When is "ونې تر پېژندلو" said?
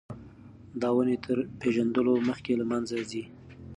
0.95-2.13